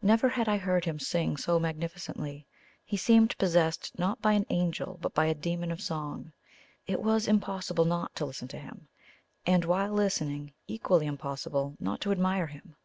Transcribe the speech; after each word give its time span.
Never 0.00 0.30
had 0.30 0.48
I 0.48 0.56
heard 0.56 0.86
him 0.86 0.98
sing 0.98 1.36
so 1.36 1.60
magnificently. 1.60 2.46
He 2.86 2.96
seemed 2.96 3.36
possessed 3.36 3.98
not 3.98 4.18
by 4.22 4.32
an 4.32 4.46
angel 4.48 4.98
but 5.02 5.12
by 5.12 5.26
a 5.26 5.34
demon 5.34 5.70
of 5.70 5.82
song. 5.82 6.32
It 6.86 7.02
was 7.02 7.28
impossible 7.28 7.84
not 7.84 8.14
to 8.14 8.24
listen 8.24 8.48
to 8.48 8.58
him, 8.58 8.88
and 9.44 9.66
while 9.66 9.92
listening, 9.92 10.54
equally 10.68 11.04
impossible 11.04 11.76
not 11.80 12.00
to 12.00 12.12
admire 12.12 12.46
him. 12.46 12.76